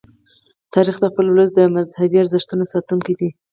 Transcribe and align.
تاریخ 0.73 0.97
د 1.01 1.05
خپل 1.11 1.25
ولس 1.29 1.49
د 1.55 1.59
مذهبي 1.75 2.17
ارزښتونو 2.21 2.63
ساتونکی 2.73 3.13
دی. 3.19 3.29